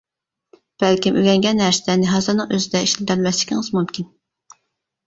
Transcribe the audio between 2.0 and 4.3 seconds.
ھازىرنىڭ ئۆزىدە ئىشلىتەلمەسلىكىڭىز مۇمكىن.